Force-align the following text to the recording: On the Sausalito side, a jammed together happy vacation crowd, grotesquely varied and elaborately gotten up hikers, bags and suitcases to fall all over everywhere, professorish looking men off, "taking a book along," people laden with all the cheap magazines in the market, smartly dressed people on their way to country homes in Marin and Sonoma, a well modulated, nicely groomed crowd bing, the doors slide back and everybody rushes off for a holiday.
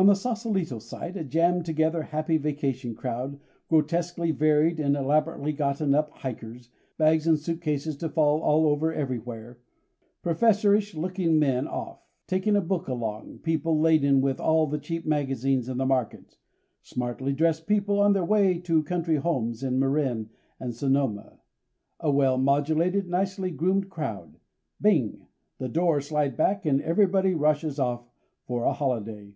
On 0.00 0.06
the 0.06 0.14
Sausalito 0.14 0.78
side, 0.78 1.16
a 1.16 1.24
jammed 1.24 1.64
together 1.64 2.02
happy 2.04 2.36
vacation 2.38 2.94
crowd, 2.94 3.40
grotesquely 3.68 4.30
varied 4.30 4.78
and 4.78 4.94
elaborately 4.94 5.52
gotten 5.52 5.92
up 5.92 6.10
hikers, 6.18 6.70
bags 6.98 7.26
and 7.26 7.36
suitcases 7.36 7.96
to 7.96 8.08
fall 8.08 8.40
all 8.40 8.68
over 8.68 8.92
everywhere, 8.94 9.58
professorish 10.22 10.94
looking 10.94 11.40
men 11.40 11.66
off, 11.66 12.00
"taking 12.28 12.54
a 12.54 12.60
book 12.60 12.86
along," 12.86 13.40
people 13.42 13.80
laden 13.80 14.20
with 14.20 14.38
all 14.38 14.68
the 14.68 14.78
cheap 14.78 15.04
magazines 15.04 15.68
in 15.68 15.78
the 15.78 15.84
market, 15.84 16.38
smartly 16.80 17.32
dressed 17.32 17.66
people 17.66 17.98
on 17.98 18.12
their 18.12 18.24
way 18.24 18.56
to 18.60 18.84
country 18.84 19.16
homes 19.16 19.64
in 19.64 19.80
Marin 19.80 20.30
and 20.60 20.76
Sonoma, 20.76 21.40
a 21.98 22.08
well 22.12 22.38
modulated, 22.38 23.08
nicely 23.08 23.50
groomed 23.50 23.90
crowd 23.90 24.38
bing, 24.80 25.26
the 25.58 25.68
doors 25.68 26.06
slide 26.06 26.36
back 26.36 26.64
and 26.64 26.80
everybody 26.82 27.34
rushes 27.34 27.80
off 27.80 28.08
for 28.46 28.62
a 28.62 28.72
holiday. 28.72 29.34